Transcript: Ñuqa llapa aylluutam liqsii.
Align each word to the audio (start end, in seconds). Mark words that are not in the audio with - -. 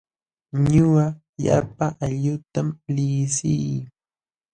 Ñuqa 0.71 1.05
llapa 1.43 1.85
aylluutam 2.03 2.67
liqsii. 2.95 3.75